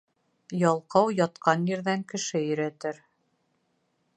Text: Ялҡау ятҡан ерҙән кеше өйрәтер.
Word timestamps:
Ялҡау 0.61 1.11
ятҡан 1.17 1.67
ерҙән 1.73 2.07
кеше 2.13 2.41
өйрәтер. 2.47 2.99